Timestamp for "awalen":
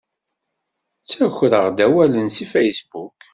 1.85-2.27